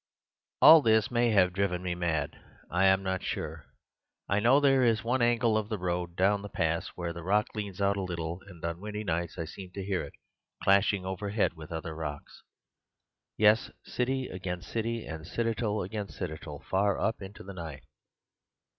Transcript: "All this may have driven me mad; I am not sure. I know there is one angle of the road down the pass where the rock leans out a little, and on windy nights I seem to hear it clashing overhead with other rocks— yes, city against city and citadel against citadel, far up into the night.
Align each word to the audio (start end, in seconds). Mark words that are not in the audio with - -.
"All 0.63 0.81
this 0.81 1.11
may 1.11 1.29
have 1.29 1.53
driven 1.53 1.83
me 1.83 1.93
mad; 1.93 2.39
I 2.71 2.85
am 2.85 3.03
not 3.03 3.21
sure. 3.21 3.67
I 4.27 4.39
know 4.39 4.59
there 4.59 4.83
is 4.83 5.03
one 5.03 5.21
angle 5.21 5.55
of 5.55 5.69
the 5.69 5.77
road 5.77 6.15
down 6.15 6.41
the 6.41 6.49
pass 6.49 6.87
where 6.95 7.13
the 7.13 7.21
rock 7.21 7.49
leans 7.53 7.79
out 7.79 7.97
a 7.97 8.01
little, 8.01 8.41
and 8.47 8.65
on 8.65 8.79
windy 8.81 9.03
nights 9.03 9.37
I 9.37 9.45
seem 9.45 9.69
to 9.73 9.83
hear 9.85 10.01
it 10.03 10.13
clashing 10.63 11.05
overhead 11.05 11.53
with 11.53 11.71
other 11.71 11.93
rocks— 11.95 12.41
yes, 13.37 13.69
city 13.85 14.25
against 14.27 14.69
city 14.71 15.05
and 15.05 15.27
citadel 15.27 15.83
against 15.83 16.17
citadel, 16.17 16.63
far 16.67 16.99
up 16.99 17.21
into 17.21 17.43
the 17.43 17.53
night. 17.53 17.83